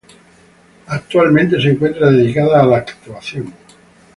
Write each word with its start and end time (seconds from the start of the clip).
Actualmente 0.87 1.61
se 1.61 1.69
encuentra 1.69 2.09
dedicada 2.09 2.59
a 2.59 2.65
la 2.65 2.77
actuación. 2.77 3.53